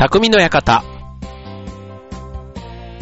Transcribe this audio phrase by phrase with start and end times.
[0.00, 0.82] 匠の館。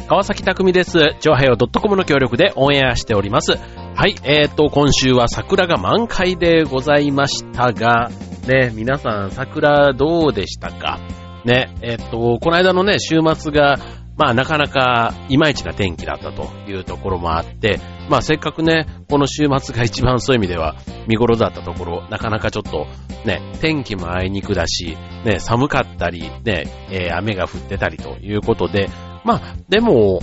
[0.08, 1.14] 川崎匠です。
[1.20, 3.52] 超平洋 .com の協力でオンエアしております。
[3.52, 8.10] はい、えーと、今週は桜が満開でございましたが、
[8.48, 10.98] ね、皆さん桜どうでしたか？
[11.44, 13.76] ね、えーと、この間のね、週末が、
[14.18, 17.80] まあなかなかいまいちな天気だったというところもあって、
[18.10, 20.74] まあせっかくね、この週末が一番そういう意味では
[21.06, 22.86] 見頃だったところ、なかなかちょっと
[23.24, 28.90] ね、天気もあいにくだし、ね、寒かったり、ね、えー雨が降ってたりということで、
[29.24, 30.20] まあでも、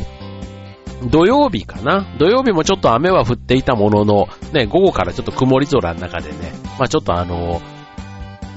[1.09, 2.05] 土曜日かな。
[2.17, 7.62] 土曜日もちょっと雨は降っていたものの、ね、午後からちょっと曇り空の中でね、まあちょっとあの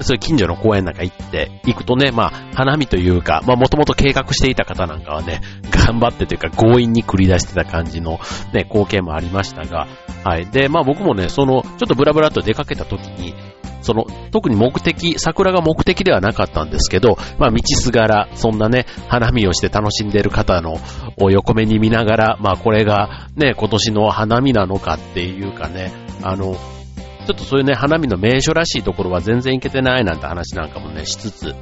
[0.01, 5.41] そういう近所の公園なんか行って、行くとね、まあ、花見というか、まあ、もともと計画していた方なんかはね、
[5.71, 8.19] 頑張ってというか、強引に繰り出してた感じの
[8.53, 9.87] ね、光景もありましたが、
[10.23, 10.45] はい。
[10.47, 13.33] で、まあ僕もね、その、ちょっとブラブラと出かけた時に、
[13.81, 20.77] その、特に目的、桜が目的ではなかったんですけど、まあ道すがら、そんなね、花見をして楽しんでる方の
[21.17, 25.91] を横目に見ながら、まあこれがね、今年の花見なのかっていうかね、
[26.21, 26.55] あの、
[27.29, 31.55] ちょっとそういうね、花見の名所らしいところは全然行けてないなんて話なんかもね、しつつ、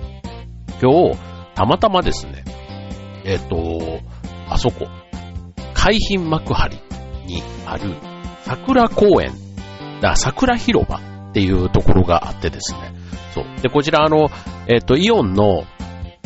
[0.81, 1.17] 今日、
[1.55, 2.45] たまたまですね、
[3.25, 3.99] えっ、と、
[4.47, 4.87] あそこ、
[5.73, 6.69] 海浜幕張
[7.25, 7.95] にある
[8.45, 9.33] 桜公園、
[9.99, 11.01] だ桜広場
[11.31, 12.93] っていうところがあってですね、
[13.35, 13.45] そう。
[13.61, 14.29] で、こちらあの、
[14.69, 15.65] えっ、と、イオンの、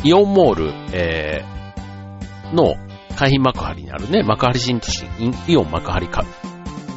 [0.04, 2.76] イオンモール、えーの
[3.16, 5.08] 海浜幕張にあるね、幕張新都心、
[5.48, 6.24] イオン幕張か、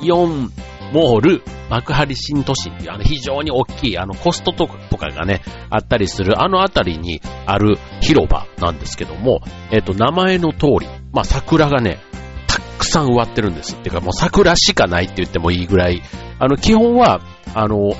[0.03, 0.51] イオン
[0.93, 9.41] モール幕張新都心っていうあの非常に大きいあのコストとかとかがね、あったりするあのあたりにある広場なんですけども、
[9.71, 11.99] えっ、と、名前の通り、まあ桜がね、
[12.47, 13.75] たくさん植わってるんです。
[13.75, 16.01] っていうかもう桜しかないって言ってもいいぐらい、
[16.39, 17.21] あの基本は、
[17.53, 17.93] あの、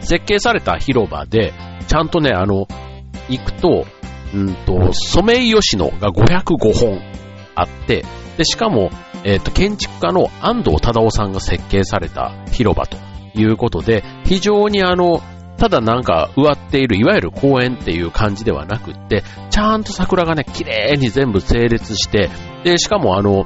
[0.00, 1.52] 設計された広場で、
[1.86, 2.66] ちゃんとね、あの、
[3.28, 3.86] 行くと、
[4.34, 7.00] うんと、ソメイヨシノが505本
[7.54, 8.04] あって、
[8.38, 8.90] で、しかも、
[9.24, 12.96] えっ、と、建築家の安藤忠夫さんが設計された広場と
[13.34, 15.20] いうことで、非常にあの、
[15.58, 22.30] ただなんか植わっている、いわゆる公園っていう感じではなくって、ちゃんと桜がね、綺麗に全部整列して、
[22.62, 23.44] で、しかもあの、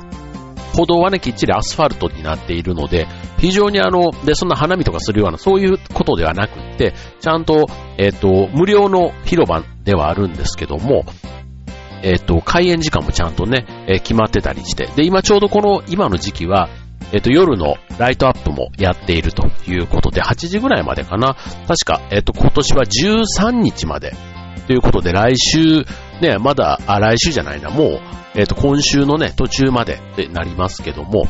[0.74, 7.66] 歩道はね、きっちりアスファルトになっているので、非常にあの、で、そんな花見とかするような、そういうことではなくって、ちゃんと、
[7.96, 11.04] えっ、と、無料の広場ではあるんですけども、
[12.02, 14.86] えっ、と、開園時間もちゃんとね、えー決まってたりして。
[14.96, 16.68] で、今ちょうどこの、今の時期は、
[17.12, 21.36] えっ、と、夜のライトアップもやっているということで、8時ぐらいまでかな。
[21.68, 24.14] 確か、えっ、と、今年は13日まで。
[24.66, 25.84] ということで、来週、
[26.20, 28.00] ね、まだ、あ、来週じゃないな、もう、
[28.34, 31.26] えっ、と、今週のね、途中までってなりますけども、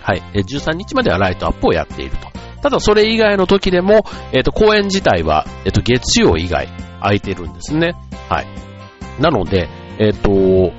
[0.00, 2.28] はい、え13日まではライトアップをやっていると。
[2.60, 6.68] ただ、それ以外の時でも、えっ、と、公演自体は、えっ、と、月曜以外、
[7.00, 7.94] 空いてるんですね。
[8.28, 8.46] はい。
[9.20, 10.72] なので、えっ、と、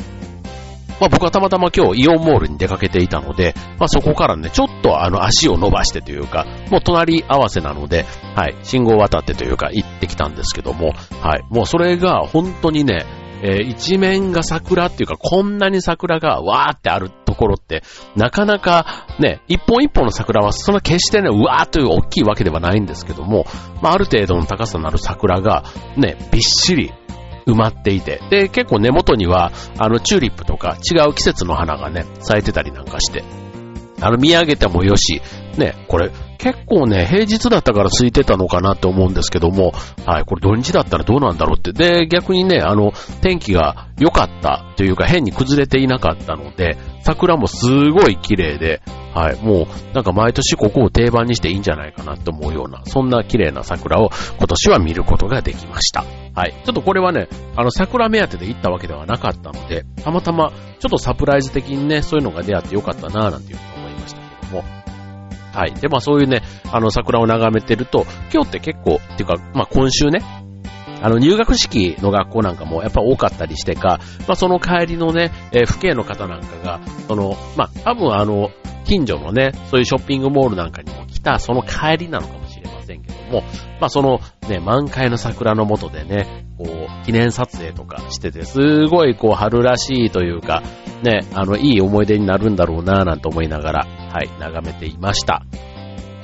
[1.00, 13.06] まあ、僕はたまたま今日イオンモールに出かけていたので、まあ、そこからね、ちょっとあの足を伸ばしてというか、もう隣合わせなので、はい、信号渡ってというか行ってきたんですけども、はい、もうそれが本当にね、
[13.44, 17.84] えー一面が桜っていうか、こんなに桜がわーってあるところって、
[18.16, 23.46] なかなかね、一本一本の桜はそんな決してね、うわーという大きいわけではないんですけども、
[23.82, 25.66] まあ、ある程度の高さのある桜が
[25.98, 26.94] ね、びっしり
[27.46, 33.24] 埋まっていて、で、結構根元には、あの、チューリップとか違う季節の花がね、咲いてたりなんかして、
[34.02, 35.22] あの、見上げてもよし、
[35.58, 39.72] ね、これ、結構ね、平日だったから空いてたのかなって思うんですけども、
[40.06, 41.72] はい、これ土日だったらどうなんだろうって。
[41.72, 48.82] で、逆にね、あの、天気が良かったというか変に崩れていなかったので、桜もすごい綺麗で、
[49.14, 56.06] はい、もう、なんか毎年ここを定番にしていいんじゃないかなって思うような、そんな綺麗な桜を今年は見ることができました。
[56.34, 56.54] はい。
[56.66, 64.64] ちょっとこれはね、あの、桜目当てで行ったわけではなかったので、たまたま、ちょっとサプライズ的にね、そういうのが出会ってよかったなぁなんていうふうに思いましたけども。
[65.54, 65.74] はい。
[65.74, 70.22] で、まあそういうね、あの、桜を眺めてると、今日って結構、っていうか、まあ今週ね、
[71.04, 76.80] あの、入学式の学校なんかもやっぱ多かったりしてか、まあその帰りのね、えー、府警の方なんかが、
[77.10, 78.52] その、まあ多分あの、
[78.86, 83.44] 近所のね、そういうショッピングモールなんかにも来た、その帰りなのかもしれませんけども、
[83.82, 90.64] まあそのね、満開の桜の下でね、こう、記念撮影とかしてて、すごいこう春らしいというか、
[91.04, 95.44] ね、あの、いい思い出になるんだろうなぁなんて思いながら、はい、眺めていました。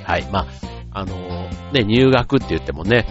[0.05, 0.47] はい、ま
[0.93, 3.05] あ、あのーね、入学って言ってもね、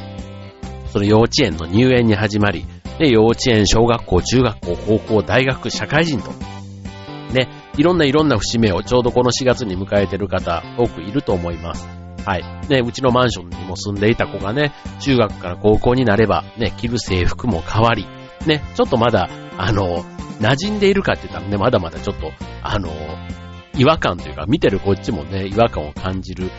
[0.92, 2.64] その幼稚園の入園に始まり、
[2.98, 6.30] ね、幼稚園、小学校、中学校、高校、大学、社会人と、
[7.32, 11.86] ね、いろんないろんな節目をちょうどこの4月に迎えてる方多くいると思います。
[12.24, 12.68] はい。
[12.68, 18.06] ね、うちのマンションにも住んでいた子がね、中学から高校になれば、ね、着る制服も変わり、
[18.46, 20.04] ね、ちょっとまだ、あの、
[20.40, 22.32] 馴染んでいるかって言ったらね、まだまだちょっと、
[22.62, 22.90] あの、
[23.76, 26.50] 違和感というか、見てるこっちもね、違和感を感じる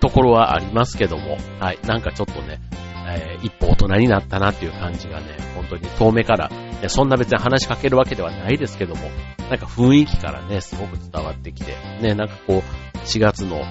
[0.00, 2.60] ところはありますけども、はい、なんかちょっとね、
[3.06, 6.50] えー、一歩大人になったなっていう感じがね、本当に遠目から、
[6.88, 9.10] そんな別に話しかけるわけではないですけども、
[9.50, 12.62] なんか雰囲気からね、すごく伝わってきて、ね、なんかこ
[12.94, 13.62] う、4月の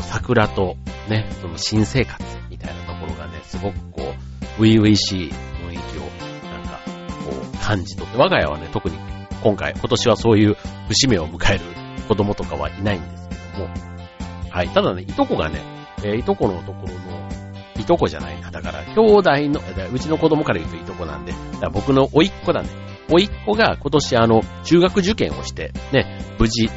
[0.00, 0.76] 桜と
[1.08, 5.32] ね、その新生活みたいなところがね、すごくこう、初々しい
[5.68, 6.80] 雰囲気を、なんか、
[7.24, 8.96] こう、感じ取って、我が家はね、特に
[9.42, 10.56] 今回、今年はそういう
[10.88, 11.64] 節目を迎える
[12.08, 13.68] 子供とかはいないんですけども、
[14.50, 14.68] はい。
[14.70, 15.60] ただね、いとこがね、
[15.98, 17.23] えー、いとこのところの、
[17.84, 18.50] いとこじゃないな。
[18.50, 19.60] だから、兄弟の、
[19.92, 21.32] うちの子供から言うといとこなんで、
[21.72, 22.68] 僕の甥っ子だね。
[23.10, 26.70] 甥っ子が今年あの、中学受験をして、ね、無事、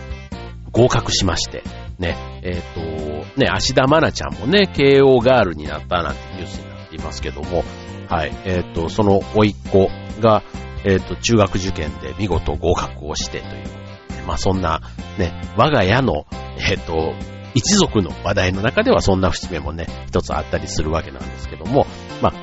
[0.71, 1.63] 合格しまして、
[1.98, 7.63] ね、えっ、ー、と、ね、芦田愛菜ちゃんもね、慶応ガールになったなんてニュースになっていますけども、
[8.10, 9.89] はい、えっ、ー、と、その甥っ子
[10.21, 10.44] が、
[10.86, 14.81] えっ、ー、と、中学受験で見事合格をしてという、まあそんな、
[15.18, 16.27] ね、我が家の、
[16.69, 17.13] えっ、と、
[17.53, 21.85] 一族の話題の中ではそんな節目もね、一つあったりするわけなんですけども、
[22.21, 22.33] まあ、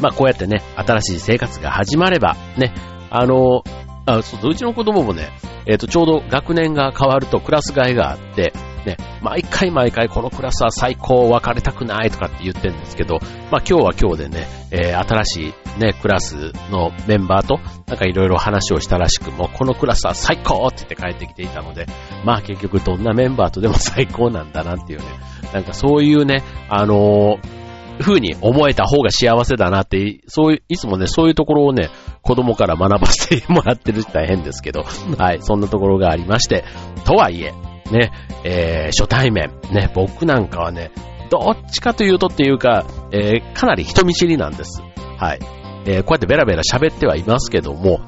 [0.00, 2.74] まあこうやってね、新しい生活が始まれば、ね、
[3.10, 3.62] あの、
[4.06, 5.30] あそううちの子供もね、
[5.66, 8.52] えっ、ー、と、ちょうど学年が変わるとクラス替えがあって、
[8.84, 13.18] ね、毎回毎回このクラスは最高別れたくないとかって言ってるんですけど、
[13.50, 21.86] まあ今日は今日でね、えー、新しいね、クラスのメンバーとなんかいろいろ話をしたらしく、もこのクラスは最高って言って帰ってきていたので、
[22.24, 25.06] まあ結局どんなメンバーとでも最高なんだなっていうね、
[25.52, 27.64] なんかそういうね、あのー
[28.00, 31.90] 風に思えた方が幸せだなって、そういう、いつもね、そういうところをね、
[32.22, 34.82] 子供から学ばせてもらってるって大変ですけど、
[35.18, 36.64] はい、そんなところがありまして、
[37.04, 37.52] とはいえ、
[37.90, 38.12] ね、
[38.44, 40.90] えー、初対面、ね、僕なんかはね、
[41.30, 44.82] どっちかというとっていうか、えー、かなり人見知りなんです。
[45.18, 45.40] はい。
[45.86, 48.00] えー、こうやってベラベラ喋ってはいますけども、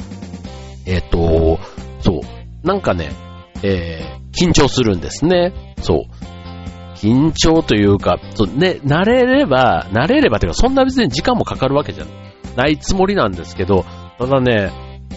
[0.87, 1.59] えっ、ー、と、
[2.01, 3.11] そう、なんかね、
[3.63, 5.53] えー、緊張するんですね。
[5.83, 6.97] そう。
[6.97, 12.07] 緊張というか、そうね、慣れれば、慣れればというか、そんな別に時間もかかるわけじゃ
[12.57, 13.85] ないつもりなんですけど、
[14.19, 14.71] ただね、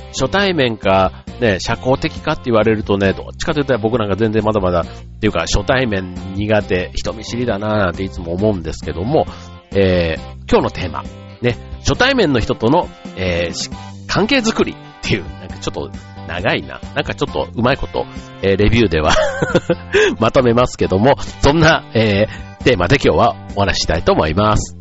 [0.09, 4.85] 初対面か、ね、社交的かって言われるとね、どっちかというと僕なんか全然まだまだ、っ
[5.19, 9.25] ていうか初対面苦手、人見知りだななんていつも思うんですけども、
[9.71, 11.03] えー、今日のテーマ、
[11.41, 13.71] ね、初対面の人との、えー、
[14.07, 15.91] 関係づくりっていう、なんかちょっと
[16.27, 16.79] 長いな。
[16.95, 18.05] なんかちょっとうまいこと、
[18.41, 19.13] えー、レビューでは
[20.19, 24.77] まとめますけども、そんな、えー、テーマで今日はお話ししたいと思います。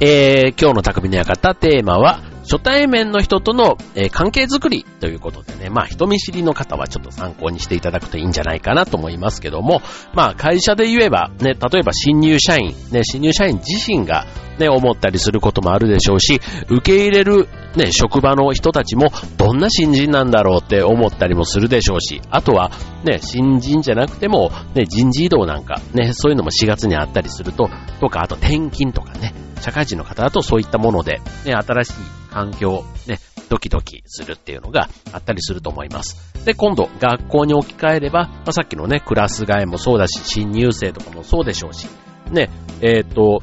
[0.00, 9.82] えー、今日の匠の館テーマは、初対面の人との、えー、関係づくりということでね、まあ人見知りの方はちょっと参考にしていただくといいんじゃないかなと思いますけども、
[10.14, 14.26] まあ会社で言えばね、例えば新入社員、ね、新入社員自身が
[14.58, 22.70] ね、思ったりすることもあるでしょうし、受け入れるね、職場の人たちもどんな新人なんだろうって思ったりもするでしょうし、あとは
[23.04, 27.68] ね、新人じゃなくてもね、人事異動なんかね、そういうのも4月にあったりすると、
[28.00, 31.92] とか、あと転勤とかね、社会人の方だとそういったもので、ね、新しい
[32.30, 36.32] 環境、ね、ドキドキするっていうのがあったりすると思います。
[36.44, 41.88] で、今度、学校に置き換えれば、まあ、さっきのね、クラス替えもそうだし、新入生とかもそうでしょうし、
[42.30, 42.50] ね、
[42.80, 43.40] えっ、ー、と、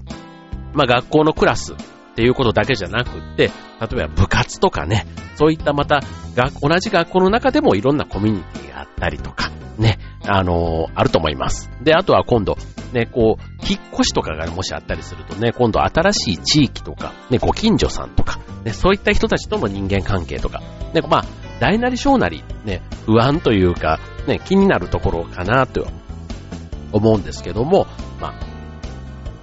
[0.74, 1.76] まあ、学校のクラスっ
[2.16, 5.06] ていうことだけじゃなくって、例えば部活とかね、
[5.36, 6.02] そういったまた、
[6.62, 11.70] 同じ学校の中でもいろんなコミュニティがあったりとか、ね、あのー、あると思います。
[11.82, 12.58] で、あとは今度、
[12.96, 20.62] ね、こう、引っ越しとかがもしあったりするとね、今度新しい地域とか、ね、ご近所さんとか、ね、そういった人たちとの人間関係とか、
[20.94, 21.26] ね、まあ、
[21.60, 25.88] 大なり小なり、ね、不安というか、ね、気になるところかなと
[26.94, 27.86] 思うんですけども、
[28.22, 28.34] まあ、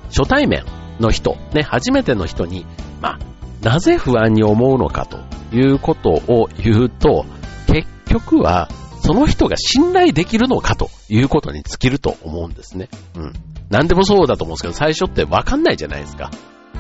[0.09, 0.65] 初対面
[0.99, 2.65] の人、ね、初めての人に、
[3.03, 3.19] まあ、
[3.63, 5.19] なぜ不安に思うのかと
[5.55, 7.27] いうことを言うと、
[7.67, 8.71] 結局は、
[9.03, 12.89] その人が信頼できるのかということに尽きると思うんですね。
[13.15, 13.33] うん。
[13.69, 16.31] 何でもそうだと思うんですけど、最初ってわかんないじゃないですか。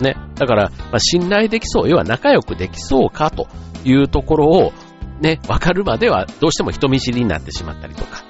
[0.00, 0.16] ね。
[0.36, 3.46] だから、まあ、信頼できそう、要は仲良くできそうかと
[3.84, 4.72] いうところを、
[5.20, 8.24] ね、わかるまではどうしても人見知りになってしまったりとか、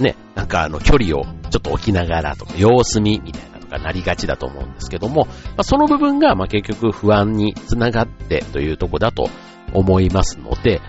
[0.00, 9.30] ね、なんかあの距離をちょっと置きながらとか、様子見みたいなとかなりがちだと思うんですけども、まあ、その部分がま結局不安につながってというとこだと
[9.72, 10.80] 思いますので、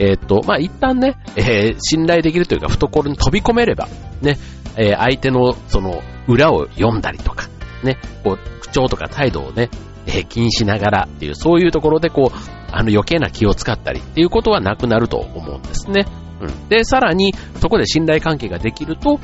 [0.00, 3.86] えっ、と、まあ、一旦ね、えー、信頼できるというか、懐に飛び込めれば、
[4.22, 4.38] ね、
[4.76, 7.48] えー、相手の、その、裏を読んだりとか、
[7.84, 9.68] ね、こう、口調とか態度をね、
[10.06, 12.36] え、気にしながらっていう、そういうところでこう、
[12.72, 16.06] あの余計な気を使ったりっていうことはなくなると思うんですね。
[16.40, 16.68] うん。
[16.68, 19.20] で、さらに、そこで信頼関係ができると、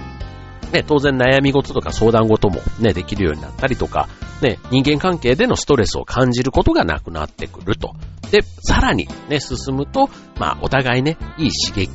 [0.73, 4.09] ね、当然悩み事とか相談事もね、できるようになったりとか、
[4.43, 7.95] ね、人間関係でのストレスを感じることがなくなってくると。
[8.31, 11.91] で、さらにね、進むと、まあ、お互いね、いい刺激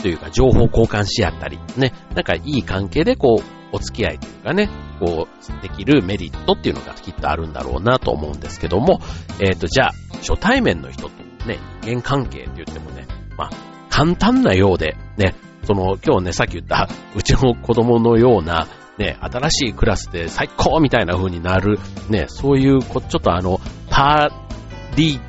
[0.00, 9.00] というか、情報交換し合ったり、ね、なんかいい関係でこう、お付き合いというかね、こう、できるメリットっていうのがきっとあるんだろうなと思うんですけども、
[9.40, 11.10] えっ、ー、と、じゃあ、初対面の人と
[11.46, 13.06] ね、人間関係って言ってもね、
[13.36, 13.50] まあ、
[13.90, 15.34] 簡単なようで、ね、
[15.68, 23.60] その、今日ね、さっき言った、うちの子供のような、ね、新しいクラスで最高みたいな風になる、ね、そういう、ちょっとあの、
[23.90, 25.20] パーリー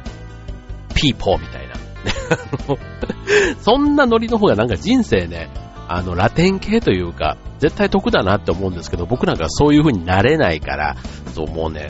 [0.96, 1.82] ピーポーみたいな、ね、
[3.60, 5.50] そんなノリの方がなんか人生ね、
[5.90, 10.96] あの、ラテン系というか、絶対得だなって思うんですけど、僕なんかそういう風になれないから、
[11.36, 11.88] そう、もうね、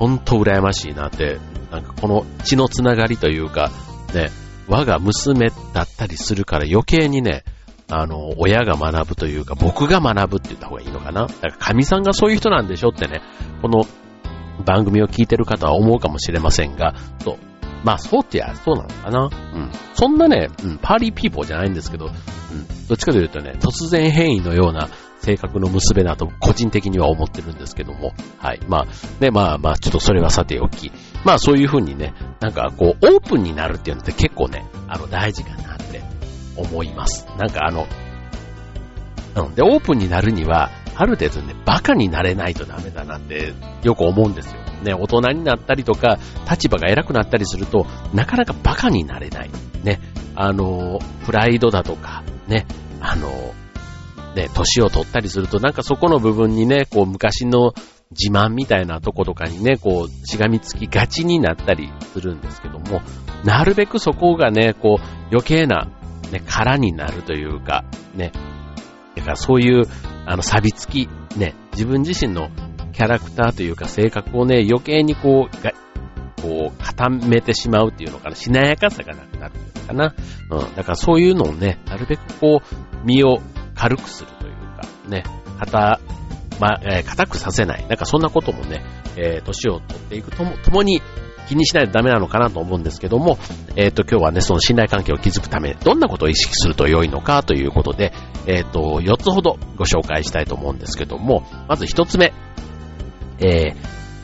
[0.00, 1.38] ほんと羨ましいなって、
[1.70, 3.70] なんかこの血のつながりというか、
[4.12, 4.30] ね、
[4.66, 7.44] 我が娘だったりするから余計にね、
[7.88, 11.26] あの、親が学ぶというか、僕が学ぶって言った方がいいのかな？
[11.26, 13.20] だから、カミさんがそういう人なんでしょってね、
[13.60, 13.84] この
[14.64, 17.36] 番組を聞いてる方は思うかもしれませんが、そう。
[17.84, 19.30] まあ、そうってや、そうなのかな？
[19.54, 19.70] うん。
[19.94, 22.12] そんなね、うん、パーリーピーポーじゃないんですけど、うん、
[22.88, 24.88] どっちかというとね、突然変異のような
[25.20, 28.60] 性格の娘だと個人的には思ってるんですけども、はい。
[28.68, 28.86] まあ、
[29.20, 30.92] ね、まあまあ、ちょっとそれはさておき、
[31.24, 35.73] まあそういう風にね、なんかこう、オープンになるっていうのって結構ね、あの、大事かな
[36.56, 37.26] 思います。
[37.38, 37.86] なんかあの、
[39.36, 39.54] うん。
[39.54, 44.60] で、オープンになるには、ある程度ね、バカになれないとダメだなってよく思うんですよ。
[44.82, 46.18] ね、大人になったりとか、
[46.48, 49.50] 立場が偉くなったりすると、なかなかバカになれない。
[49.82, 50.00] ね、
[50.36, 52.66] あの、プライドだとか、ね、
[53.00, 53.28] あの、
[54.34, 57.72] ね、年を取ったりすると、なんかそこの部分にね、こう昔の
[58.10, 63.00] 自慢みたいなとことかにね、こう、しがみつきがちになったりするんですけども、
[63.44, 65.88] なるべくそこがね、こう、余計な、
[66.34, 68.32] ね、殻になるというか、ね、
[69.14, 69.84] だからそういう、
[70.26, 72.50] あの、錆びつき、ね、自分自身の
[72.92, 75.72] キャラクターというか性格をね、余計にこう、が
[76.42, 80.14] こう、固めてしまうっていうのかな、しなやかさがなくなるのかな。
[80.50, 80.74] うん。
[80.74, 83.40] だからそういうのをね、なるべくこう、身を
[83.76, 85.22] 軽くするというか、ね、
[85.60, 86.00] 固、
[86.60, 87.86] ま、えー、固くさせない。
[87.86, 88.84] なんかそんなこともね、
[89.16, 91.00] えー、年を取っていくとも、ともに
[91.48, 93.38] 気にしないとダメなのかなと思うんですけども、
[93.76, 98.12] えっ、ー、と、今日はね、その信頼関係を築くため、どんなことを意識すると良いのかということで、
[98.46, 102.32] えっ、ー、と、4つほどご紹介したいと思うんですけども、まず1つ目、
[103.40, 103.76] えー、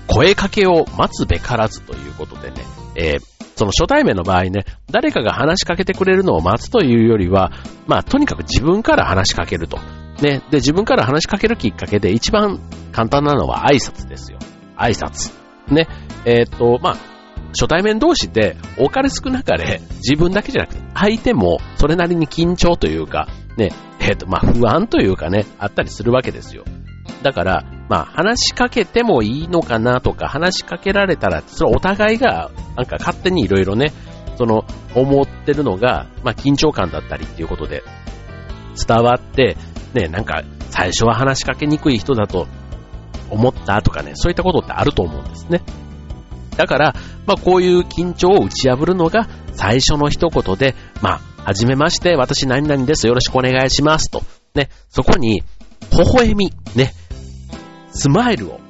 [0.07, 2.63] 声かけを待つべからずということでね、
[2.97, 7.53] えー、その初対面の場合ね、誰かが話しかけてくれるのを待つというよりは、
[7.87, 9.79] まあ、とにかく自分から話しかけると。
[10.23, 10.43] ね。
[10.51, 12.59] で、自分から話しかけるきっかけで一番
[12.93, 14.39] 簡単なのは挨拶ですよ。
[14.77, 15.33] 挨拶。
[15.69, 15.89] ね。
[16.25, 16.97] えっ、と、まあ、
[17.51, 26.65] 初対面同士で多かれ少なかれ自分だけじゃなくて相手もそれなりに緊張というか、ね、えっ、と、まあ、不安というかね、あったりするわけですよ。
[27.23, 33.93] だから、まあ、話しかけてもいいのかなとか、話しかけられたら、それお互いが、なんか勝手にいろいろね、
[34.37, 34.65] その、
[34.95, 37.83] 思ってるのが、まあ、緊張感だったりっていうことで、
[38.87, 39.57] 伝わって、
[39.93, 42.47] ね、なんか、最初は話しかけにくい人だと
[43.29, 45.63] 思ったとかね、そういったことってあると思うんですね。
[46.57, 46.95] だから、
[47.27, 53.07] まあ、こういう緊張を打ち破るのが最初の一言で、まあ、はじめまして、私何々です。
[53.07, 54.23] よろしくお願いしますと。
[54.55, 55.43] ね、そこに、
[55.93, 56.93] 微笑み、ね、
[57.93, 58.61] スマイルを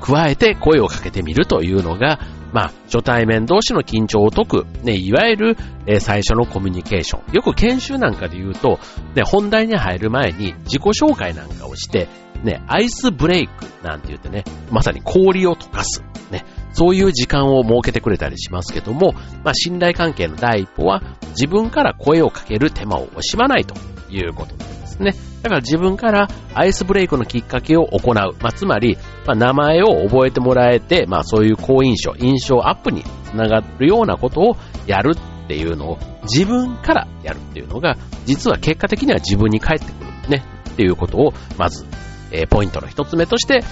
[0.00, 2.20] 加えて声をかけてみるというのが、
[2.52, 7.34] まあ、初対面同士の緊張を解く、ね、いわゆる、えー、最初のコミュニケーション。
[7.34, 8.78] よく研修なんかで言うと、
[9.14, 12.08] ね、本題に入る前に自己紹介なんかをして、
[12.42, 16.02] ね、アイスブレイクなんて言ってね、まさに氷を溶かす。
[16.30, 16.44] ね、
[16.78, 23.74] そういう時間を設けてくれたりしますけども、まあ、信頼関係の第一歩は自分から声をかける手間を惜しまないと
[24.08, 25.12] いうことなんですね。
[25.42, 28.14] だから自分からアイスブレイクのきっかけを行う。
[28.14, 34.56] まあ、つまり、まあ、名前を覚えてもらえて、まあ、そういう好印象、印象アップにつながるようなことを
[34.86, 41.86] やるっていうのを自分からやるっていうのが、実は結果的には自分に返ってくるねっていうことを、まず、
[42.30, 43.64] えー、ポイントの一つ目として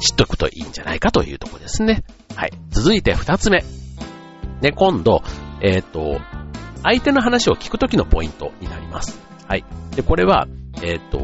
[0.00, 2.04] 知っとくといいんじゃないかというところですね。
[2.34, 2.52] はい。
[2.70, 3.64] 続いて二つ目。
[4.60, 5.22] で、今度、
[5.60, 6.20] えっ、ー、と、
[6.82, 9.18] 相手の話を聞くときのポイントになります。
[9.46, 9.64] はい。
[9.94, 10.46] で、これは、
[10.82, 11.18] えっ、ー、と、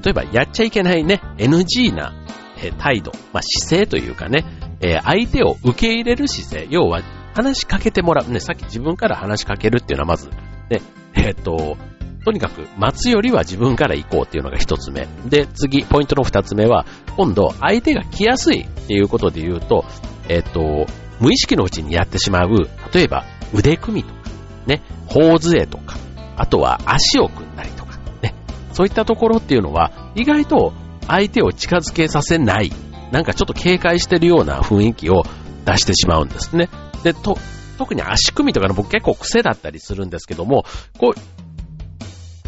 [0.00, 2.14] 例えばやっちゃいけないね、NG な、
[2.58, 4.44] えー、態度、まあ、姿勢というかね、
[4.80, 7.02] えー、相手を受け入れる姿勢、要は
[7.34, 8.30] 話しかけてもらう。
[8.30, 10.30] ね、さっき自分から話しかけるっていうのはまず、
[10.68, 10.80] ね、
[11.14, 11.76] えっ、と、
[12.24, 15.08] とにかく待つよりは自分から行こうっていうのが一つ目。
[15.26, 16.84] で、次、ポイントの二つ目は、
[17.16, 19.84] 今度、相手が来やすいっていうことで言うと、
[20.28, 20.86] えっ、と、
[21.20, 24.30] 無意識のうちにやってしまう、例えば腕組みとか、
[24.66, 25.96] ね、頬杖とか、
[26.36, 28.34] あとは足を組んだりとか、ね、
[28.72, 30.72] そういったところっていうのは、意外と
[31.06, 32.72] 相手を近づけさせない、
[33.12, 35.24] なんかちょっと警戒してるような雰囲気を
[35.66, 36.70] 出してしまうんですね。
[37.02, 37.36] で、と、
[37.76, 40.64] 特に足組みとかの僕結構癖だったりするんですけども、
[40.98, 41.39] こう、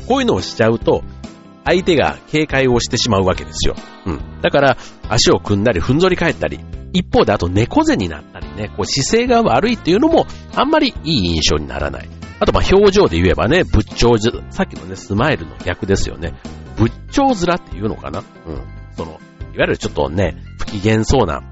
[0.07, 1.03] こういうのをしちゃうと、
[1.65, 3.77] 相手が警戒をしてしまうわけですよ。
[4.07, 4.41] うん。
[4.41, 4.77] だから、
[5.09, 6.59] 足を組んだり、ふんぞり返ったり、
[6.93, 12.09] 一方であと猫背になったりね、こう姿勢が悪いっていうのも、あんまりいい印象にならない。
[12.41, 16.35] あと、ま、表情で言えばね、仏頂面、さっきのね、スマイルの逆ですよね。
[16.77, 18.25] 仏頂面っていうのかな？
[18.47, 18.63] うん。
[18.97, 19.21] その、いわ
[19.59, 21.43] ゆるちょっとね、不機嫌そうな、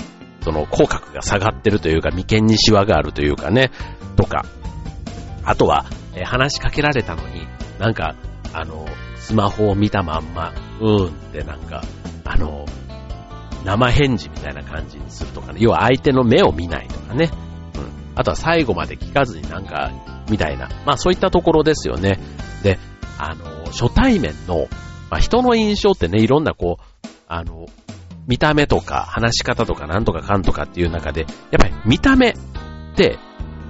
[0.42, 3.70] その、口角が下がってるというか、眉間にシワがあるというかね、
[4.16, 4.44] とか。
[5.44, 7.46] あとは、え、話しかけられたのに、
[7.78, 8.16] なんか、
[8.52, 11.82] あの、スマホを見たまんま、うーんってなんか、
[12.24, 12.66] あの、
[13.64, 15.58] 生返事みたいな感じにするとかね。
[15.60, 17.30] 要は相手の目を見ないとかね。
[17.76, 18.12] うん。
[18.14, 19.92] あとは最後まで聞かずになんか、
[20.30, 20.68] みたいな。
[20.86, 22.18] まあそういったところですよね。
[22.62, 22.78] で、
[23.18, 24.68] あの、初対面の、
[25.10, 27.66] まあ人の印象ってね、いろんなこう、あの、
[28.26, 32.34] 見た目とか話し方とかなんとかかんとかっていう中で、やっぱり見た目っ
[32.96, 33.18] て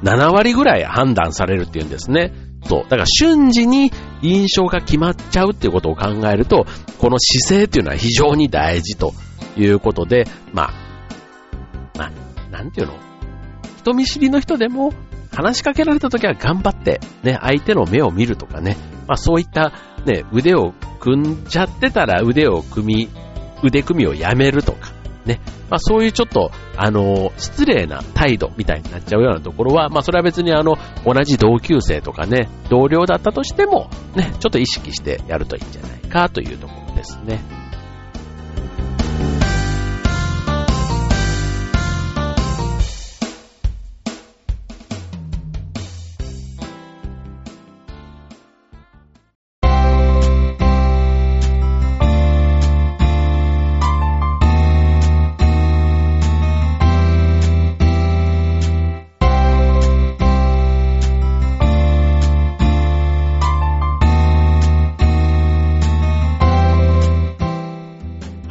[0.03, 2.33] 7割ぐらい判断されるっていうんですね。
[2.65, 2.83] そう。
[2.85, 3.91] だから瞬時に
[4.23, 6.67] 印象が決まっちゃうっていうことを考えると、
[6.99, 9.15] この姿勢っていうのは非常に大事と
[9.57, 10.73] いうことで、まあ、
[11.97, 12.95] まあ、なんていうの？
[13.79, 14.93] 人見知りの人でも
[15.33, 19.73] 話しかけられた時は頑張って、ね、相手の目を見るとかね、まあそういった、
[20.05, 23.09] ね、腕を組んじゃってたら腕を組み、
[23.63, 24.90] 腕組みをやめるとか、
[25.27, 37.60] ね、まあそういうちょっと、あの、失礼な態度みたいになっちゃうようなところは、まあそれは別にあの、同じ同級生とかね、同僚だったとしても、ね、ちょっと意識してやるといいんじゃないかというところですね。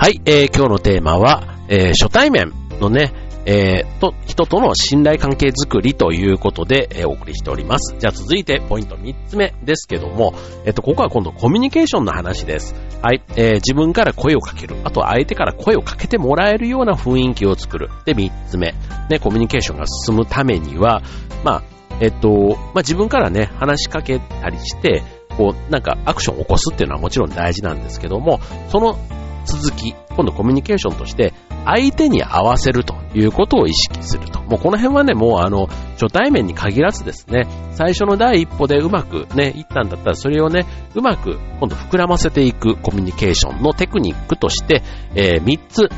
[0.10, 3.14] はい、えー、今日のテーマは、えー、初対面のね、
[3.46, 7.96] えー、と、人との信頼関係づくりということで、えー、お送りしております。
[8.00, 10.34] じゃあ続いてポイント3つ目ですけども、
[10.66, 12.74] えっ、と、ここは今度コミュニケーションの話です。
[13.04, 14.78] はい、えー、自分から声をかける。
[14.84, 17.92] あと相手から声をかけてもらえるような雰囲気を作る。
[18.06, 18.74] で、3つ目。
[19.12, 21.04] ね、コミュニケーションが進むためには、
[21.44, 21.64] まあ、
[22.02, 25.04] えっと、まあ、自分からね、話しかけたりして、
[25.38, 28.98] こう、なんかアクションを起こすっていうのはもちろん大事なんですけども、その
[29.58, 31.34] 続き、今度コミュニケーションとして、
[31.66, 34.42] 相手に合わせるということを意識すると。
[34.44, 35.68] もうこの辺はね、もうあの、
[36.00, 44.84] 初対面に限らずですね、最初の第一歩でうまくね、いったんだったらそれをね、うまく今度膨らませていくコミュニケーションのテクニックとして、
[45.16, 45.90] えー、3つ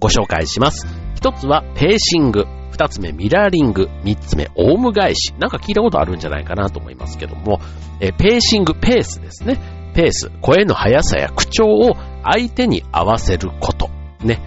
[0.00, 0.86] ご紹介します。
[1.20, 2.46] 1つはペーシング。
[2.70, 3.88] 二つ目、ミラーリング。
[4.04, 5.34] 三つ目、オウム返し。
[5.38, 7.60] なんか聞いたことあるんじゃないかなと思いますけども、
[8.00, 9.58] えペーシング、ペースですね。
[9.94, 13.90] ペース、声の速さや口調を相手に合わせること。
[14.22, 14.40] ね。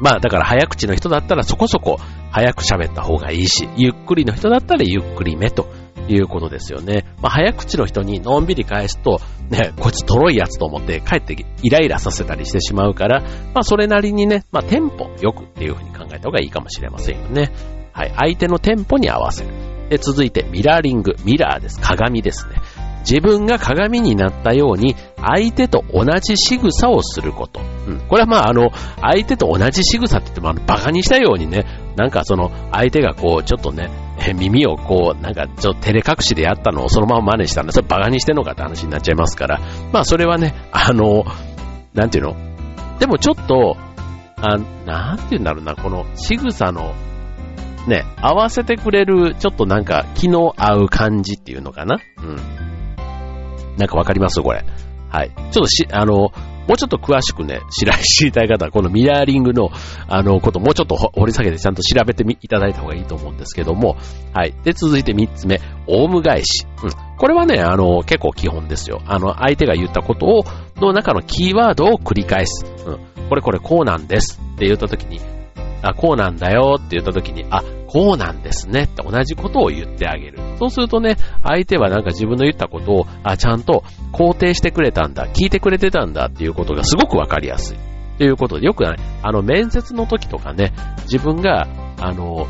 [0.00, 1.98] まあだから早口の人だったらそこそこ
[2.30, 5.66] 早く喋った方がいいし、ゆっくりの人だったらゆっくりめと
[6.08, 7.06] いうことですよね。
[7.22, 13.22] まあ早口の人にのんびり返すと、ね、こいつとろいやつと思って帰ってイライラさせたりしてしまうから、
[13.54, 17.52] まあそれなりにね、まあテンポよくっていうふうに考えた方がいいかもしれませんよね。
[17.92, 18.12] はい。
[18.14, 19.50] 相手のテンポに合わせる。
[19.88, 21.16] で、続いてミラーリング。
[21.24, 21.80] ミラーです。
[21.80, 22.56] 鏡ですね。
[23.08, 27.60] 自分が鏡になったように、相手と同じ仕草をすること。
[27.60, 28.00] うん。
[28.08, 31.64] これはまあ、あの、相手と同じ仕草って言っても、あの、馬鹿にしたようにね、
[31.96, 33.90] なんかその、相手がこう、ちょっとね、
[34.34, 39.60] 耳をこう、なんか、ちょっと照れ隠しでやったのをそのまま真似したんで、それ馬鹿にしてんのかって話になっちゃいますから、
[39.92, 41.24] まあ、それはね、あの、
[41.94, 42.36] なんていうの？
[42.98, 43.76] でもちょっと、
[44.36, 46.94] あなんていうんだろうな、この仕草の、
[47.86, 51.98] ね、合わせてくれる、ちょっとなんか気の合う感じっていうのかな？
[52.18, 52.36] うん。
[53.76, 54.42] なんかわかります？
[54.42, 54.64] これ。
[55.08, 55.30] はい。
[55.30, 56.32] ちょっとし、あの、
[56.66, 59.70] もうちょっと詳しくね、知ら、 知りたい方は、このミラーリングの、
[60.08, 63.96] あの、こと、もうちょっと掘り下げてちゃんと調べてみ、いただいた方がいいと思うんですけども、
[64.34, 64.54] はい。
[64.64, 66.66] で、続いて三つ目、オウム返し。
[66.82, 66.90] うん。
[67.18, 69.00] これはね、あの、結構基本ですよ。
[69.06, 70.44] あの、相手が言ったことを、
[70.80, 72.66] の中のキーワードを繰り返す。
[72.84, 72.98] うん。
[73.28, 75.20] これこれこうなんですって言った時に、
[75.86, 80.38] あ、こうなんだよって言った時に、あ、こうなんですねって同じことを言ってあげる。
[80.58, 87.78] そうするとね、相手はなんか自分の言ったことを、あ、ちゃんと肯定してくれたんだ、聞いてくれてたんだっていうことがすごくわかりやすい。
[88.18, 88.96] ということで、よく、あ
[89.30, 90.72] の、面接の時とかね、
[91.02, 91.68] 自分が、
[92.00, 92.46] あの、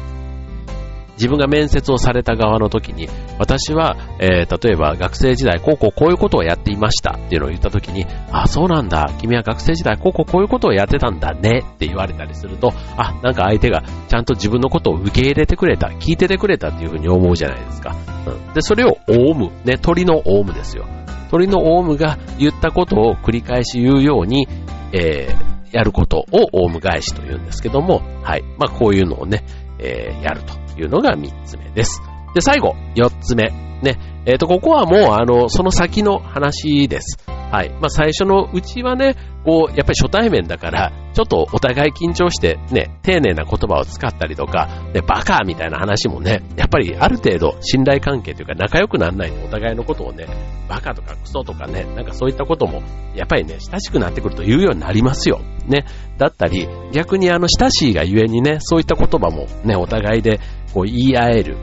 [1.17, 17.97] 自分が面接をされた側の時に、私は、えー、例えば学生時代、こうこうこういうことをやっていましたっていうのを言った時に、あ、そうなんだ、君は学生時代、こうこうこういうことをやってたんだねって言われたりすると、あ、なんか相手がちゃんと自分のことを受け入れてくれた、聞いててくれたっていうふうに思うじゃないですか。
[18.27, 20.87] うん、で、それをオウム、ね、鳥のオウムですよ。
[21.31, 24.47] 鳥のオウムが言ったことを繰り返し言うように、
[24.93, 28.43] えー、やることをオウム返しと言うんですけども、はい。
[28.59, 29.45] まあ、こういうのをね、
[29.79, 30.67] えー、やると。
[30.81, 32.03] いうのが3つ目です。
[32.35, 33.51] で、最後、4つ目。
[33.83, 33.99] ね。
[34.27, 37.19] えっ、ー、と、ここはもう、あの、その先の話です。
[37.51, 37.71] はい。
[37.71, 50.27] まあ、最初のうちはね、こう、やっぱり初対面だから、ちょっとお互い緊張して、ね、丁寧な言葉を使ったりとか、ね、バカみたいな話もね、やっぱりある程度信頼関係というか仲良くならないとお互いのことをね、
[50.69, 52.83] バカとかクソとかね、なんかそういったことも、
[53.15, 55.41] やっぱりね、親しくなってくると言うようになりますよ。
[55.67, 55.87] ね。
[56.19, 60.41] だったり、逆にあの、親しいがゆえにね、そういった言葉もね、お互いで
[60.75, 61.57] こう言い合える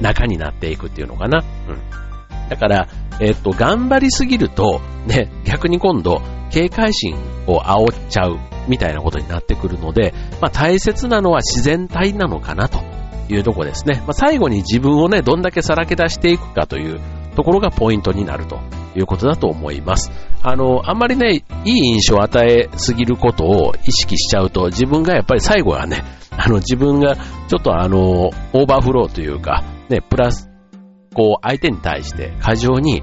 [0.00, 1.44] 仲になっていくっていうのかな。
[1.68, 2.48] うん。
[2.48, 2.88] だから、
[3.20, 7.14] えっと、頑張りすぎると、ね、逆に今度、警戒心
[7.46, 12.80] を煽っちゃうみたいなことになってくるので、まあ大切なのは自然体なのかなと
[13.28, 14.02] いうとこですね。
[14.06, 17.00] まあ最後に自分をね、どんだけさらけ出していくかという
[17.36, 18.58] ところがポイントになると
[18.96, 20.10] いうことだと思います。
[20.42, 30.49] あの、あんまりね、いい印象を与えすぎることを意識しちゃうと、自分がやっぱり最後はね、あの、自分がちょっとあの、オーバーフローというか、ね、プラス、
[31.14, 33.02] こう、相手に対して過剰に、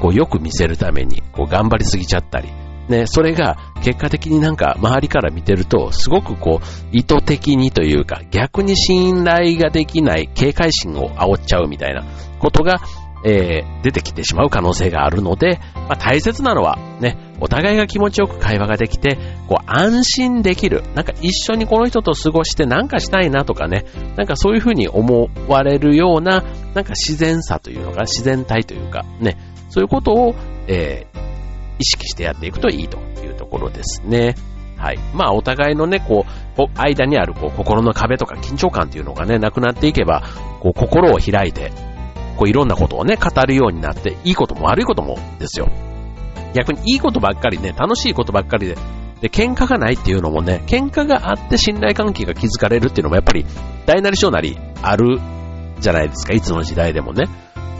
[0.00, 2.48] こう、よく見せるために、こう、頑張りすぎちゃったり、
[2.88, 12.04] ね、それが結果的になんか周りから見てると、すごくこう、意図的にというか、逆に信頼ができない警戒心を煽っちゃうみたいな
[12.38, 12.80] ことが、
[13.24, 19.18] えー、出てきてしまう可能性があるので、まあ、大切なのはね、お互いが気持ちよく会話ができて、
[19.48, 20.82] こう安心できる。
[20.94, 23.84] なんか一緒にこの人と過ごしてなんかしたいなとかね、
[24.16, 26.44] なんかそういうふうに思われるような、
[26.74, 29.36] なんか自然さというのか、自然体というか、ね、
[29.68, 30.34] そういうことを、
[30.68, 31.18] えー、
[31.80, 34.34] 意識してやっていくといいというところですね。
[34.76, 34.98] はい。
[35.14, 36.26] まあ、お互いのね、こ
[36.58, 40.22] う、間にある、こう、心の壁とか緊張感っていうのがね、なくなっていけば、
[40.60, 41.72] こう、心を開いて、
[42.36, 45.68] こういろんなことをね、語るようになって、いいことも悪いこともですよ。
[46.54, 48.76] 逆にいいことばっかりね、楽しいことばっかりで、
[49.20, 53.44] で、喧嘩がないっていうのもね、喧嘩があって信頼関係が築かれるっていうのもやっぱり、
[53.86, 55.18] 大なり小なりある
[55.80, 57.28] じゃないですか、いつの時代でもね。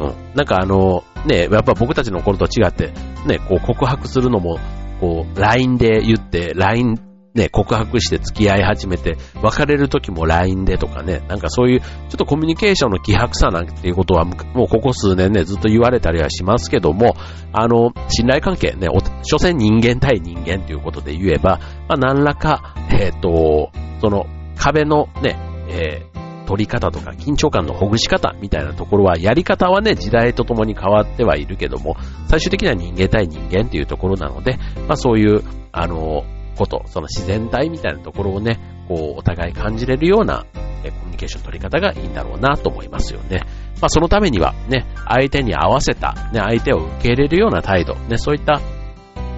[0.01, 0.15] うん。
[0.35, 2.93] なんかあの、ね、やっぱ僕たちの頃と違って、
[3.27, 4.59] ね、こう告白するのも、
[5.01, 6.99] こう、LINE で言って、LINE
[7.35, 17.17] ね、告白して付き合い始めて、別れる時も LINE でとかね、なんかそういう、ちょっとコミュニケーションの希薄さなんていうことは、もうここ数年ね、ずっと言われたりはしますけども、
[17.53, 23.71] あの、信頼関係ね、お所詮人間対人間ということで言えば、まあ何らか、えっ、ー、と、
[24.01, 25.37] その壁のね、
[25.69, 31.97] えー、取り方とか緊張感のほぐし方みたいなところは、やり方はね、時代とともに変わってはいるけども、
[32.29, 35.43] 最終的には人間対人間っていうところなので、まあそういう、
[35.73, 40.45] あの、こと、その自然体みたいなところをね、こう、お互い感じれるような、
[40.85, 43.43] えコミュニケーション取り方がいいんだろうなと思いますよね。
[43.81, 48.61] まあ、そのためには、ね、相手に合わせた、ね、相手を受け入れるような態度、ね、そういった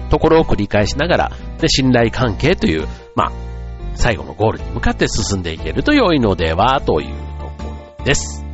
[0.09, 3.31] ところを繰り返しながら、で、信頼関係という、まあ、
[3.95, 8.46] 最後のゴールに向かって進んでいけると良いのでは、というところです。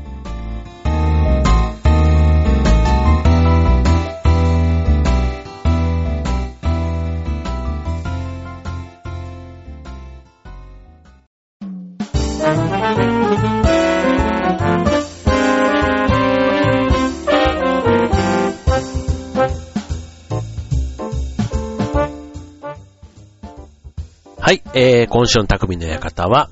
[24.74, 26.50] えー、今週の匠の館は、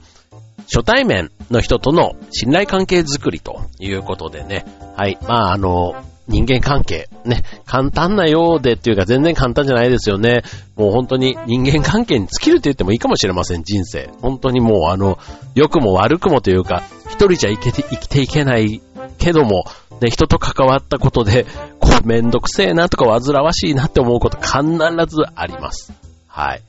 [0.66, 5.96] 初対面の人との信頼関係づくりということでね、はい、まああの、
[6.28, 10.44] 人間関係、ね、簡単なようでっていうか全然簡単じゃないですよね。
[10.76, 14.10] もう本当に人間関係に尽きるって言ってもいいかもしれません、人生。
[14.22, 15.20] 本当にもうあの、
[15.56, 18.82] 良くも悪くもというか、一人じゃ生きて生きていけない
[19.18, 19.66] けども、
[20.00, 21.46] ね、人と関わったことで、
[21.80, 24.62] こうめんどくせえなとか煩わしいなって思うこと必
[25.08, 25.92] ずあります。
[26.28, 26.62] はい。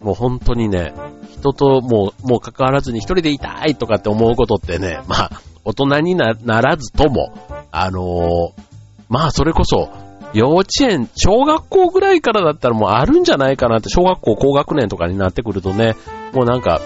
[0.00, 0.94] もう本当にね、
[1.30, 5.30] 人ともう、もう関わらずに一人でいたいとかって思うことってね、まあ、
[5.64, 7.32] 大人にならずとも、
[7.70, 8.62] あのー、
[9.08, 9.90] まあそれこそ、
[10.32, 15.96] 幼稚園、小学校ぐらいからだったらもうあるんじゃないかなって、小学校高学年とかになってくるとね、
[16.32, 16.80] もうなんか、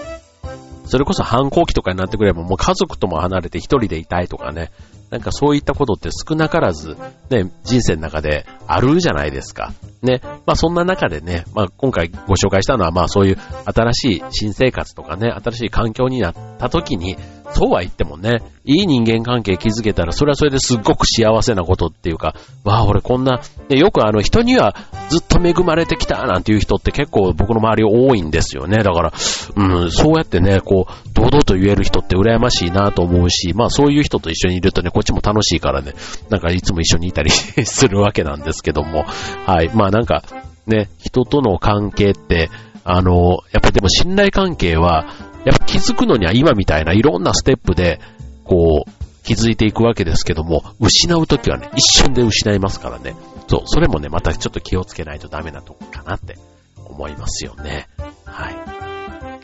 [0.85, 4.71] それこそ反抗期とかになってくればもう家族とも離れて一人でいたいとかね、
[5.09, 6.97] なんかそういったことって少なからず、
[7.29, 9.73] ね、人生の中であるじゃないですか。
[10.05, 10.21] ね。
[10.45, 17.17] まあそんな中でね、まあ今回ご紹介したのはまあそういう新しい新生活とかね、新しい環境になった時に、
[17.55, 24.75] そうは言ってもね、いい人間関係築けたら、それはそれですっごく幸せなことっていうか、わあ、俺こんな、ね、よくあの人には
[25.09, 28.79] ずっと恵まれてきたなんていう人って結構僕の周り多いんですよね。
[28.79, 29.13] だから、
[29.55, 35.93] うん、そうやってね、こう、堂々と言える人って羨ましいなと思うし、まあそういう人と一緒にいるとね、こっちも楽しいからね、
[36.29, 37.29] なんかいつも一緒にいたり
[37.63, 39.05] するわけなんですけども、
[39.45, 39.69] はい。
[39.73, 40.23] まあなんか、
[40.67, 42.49] ね、人との関係って、
[42.83, 45.05] あの、やっぱりでも信頼関係は、
[45.45, 48.01] やっぱ気づくのには今みたいないろんなステップで、
[48.43, 48.91] こう、
[49.23, 53.15] 気づいていくわけですけども、失うときはね、一瞬で失いますからね。
[53.47, 56.37] そう、それもね、またちょっと気をつけないとダメなとこかなって
[56.75, 57.87] 思いますよね。
[58.25, 58.55] はい。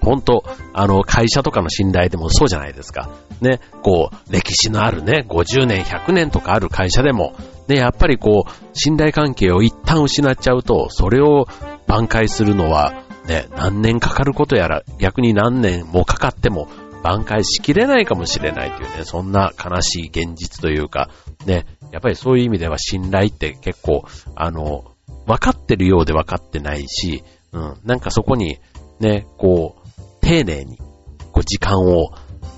[0.02, 3.10] 本当あの、会社とかの信頼でもそうじゃないですか。
[3.40, 7.36] ね、こう、歴史のあるね、50年、100年とかある会社でも、
[7.72, 11.48] ね、やっぱりこう、信頼関係を一旦失っちゃうと、それを
[11.88, 16.68] 挽回するのは、ね、何年かかることやら、逆に何年もかかっても
[17.02, 21.10] 挽回しきれないかもしれないというね、そんな悲しい現実というか、
[21.46, 24.04] ね、やっぱりそういう意味では信頼って結構、
[24.36, 24.92] あの、
[25.26, 28.60] 分かってるようで分かってないし、うん、なんかそこに、
[29.00, 30.78] ね、こう、丁寧に、
[31.32, 32.12] こう時間を、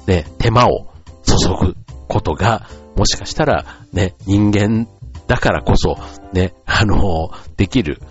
[0.08, 0.92] ね、手間を
[1.24, 1.36] 注
[1.68, 1.76] ぐ
[2.08, 4.88] ことが、もしかしたら、ね、人間
[5.28, 5.98] だからこそ、
[6.34, 8.02] ね、あの、できる、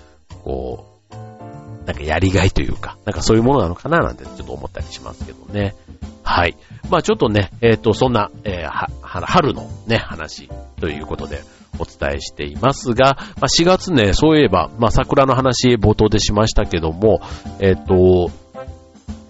[0.44, 5.74] こう、なんかやりがいというか、なんかそういうものなのかななんてちょっと思ったりしますけどね。
[6.22, 6.56] はい。
[6.88, 10.48] まあちょっとね、えっ、ー、と、そんな、えー、は、春のね、話
[10.80, 11.42] ということで
[11.78, 17.20] お伝えしていますが、まあ4月ね、そういえば、まあ桜の話冒頭でしましたけども、
[17.58, 18.30] えっ、ー、と、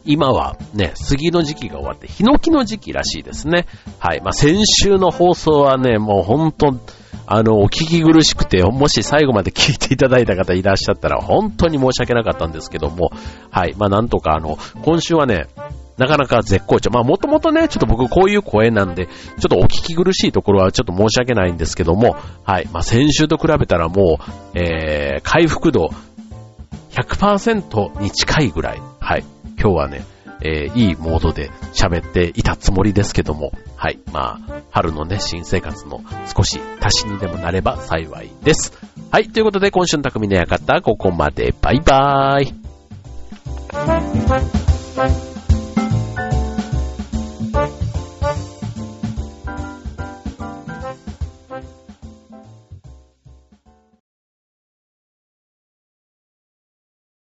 [0.04, 3.66] 今はね、杉の時期が終わって、ヒノキの時期らしいですね。
[3.98, 4.20] はい。
[4.20, 6.74] まあ、先週の放送はね、もう本当
[7.26, 13.10] あの、お聞き苦しくて、もし最後まで聞いていただいた方いらっしゃったら、本当に申し訳なかったんですけども、
[13.50, 13.74] はい。
[13.76, 15.46] まあ、なんとかあの、今週はね、
[15.98, 16.90] なかなか絶好調。
[16.90, 22.68] まあもともとね、ちょっと僕こういう声なんで、ちょっとお聞き苦しいところはちょっと申し訳ないんですけども、はい。
[22.72, 24.18] まあ先週と比べたらも
[24.54, 25.90] う、えー、回復度
[26.92, 29.24] 100%に近いぐらい、はい。
[29.60, 30.04] 今日はね、
[30.44, 33.98] えー、いいモードで喋っていたつもりですけども、はい。
[34.12, 36.00] まあ、春のね、新生活の
[36.34, 38.72] 少し足しにでもなれば幸いです。
[39.10, 39.28] はい。
[39.28, 41.54] ということで、今週の匠の館、ここまで。
[41.60, 42.54] バイバーイ。